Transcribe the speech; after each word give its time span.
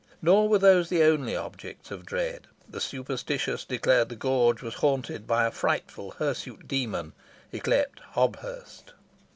Nor 0.19 0.49
were 0.49 0.57
those 0.57 0.89
the 0.89 1.03
only 1.03 1.35
objects 1.35 1.91
of 1.91 2.07
dread. 2.07 2.47
The 2.67 2.81
superstitious 2.81 3.63
declared 3.63 4.09
the 4.09 4.15
gorge 4.15 4.63
was 4.63 4.73
haunted 4.81 5.27
by 5.27 5.45
a 5.45 5.51
frightful, 5.51 6.15
hirsute 6.17 6.67
demon, 6.67 7.13
yclept 7.53 7.99
Hobthurst. 8.15 8.93